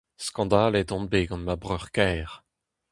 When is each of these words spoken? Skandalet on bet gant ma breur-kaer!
Skandalet 0.27 0.89
on 0.95 1.03
bet 1.11 1.27
gant 1.27 1.45
ma 1.45 1.55
breur-kaer! 1.63 2.27